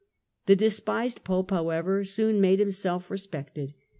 [0.01, 3.75] Policy of The despised Pope, however, soon made himself re spected.